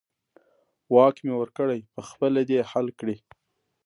واک 0.95 1.15
مې 1.25 1.33
ورکړی، 1.37 1.79
په 1.93 2.01
خپله 2.09 2.41
دې 2.49 2.59
حل 2.71 2.87
کړي. 2.99 3.17